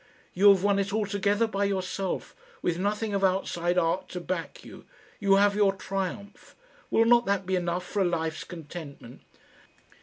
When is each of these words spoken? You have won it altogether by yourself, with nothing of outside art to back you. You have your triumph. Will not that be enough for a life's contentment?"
You 0.33 0.49
have 0.49 0.63
won 0.63 0.79
it 0.79 0.91
altogether 0.91 1.45
by 1.45 1.65
yourself, 1.65 2.35
with 2.63 2.79
nothing 2.79 3.13
of 3.13 3.23
outside 3.23 3.77
art 3.77 4.09
to 4.09 4.19
back 4.19 4.65
you. 4.65 4.83
You 5.19 5.35
have 5.35 5.53
your 5.55 5.75
triumph. 5.75 6.55
Will 6.89 7.05
not 7.05 7.27
that 7.27 7.45
be 7.45 7.55
enough 7.55 7.85
for 7.85 8.01
a 8.01 8.05
life's 8.05 8.43
contentment?" 8.43 9.21